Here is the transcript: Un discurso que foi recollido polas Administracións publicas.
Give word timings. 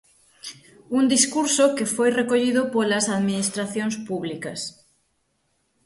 Un 0.97 1.03
discurso 1.15 1.65
que 1.77 1.85
foi 1.95 2.09
recollido 2.19 2.61
polas 2.73 3.05
Administracións 3.17 3.95
publicas. 4.07 4.59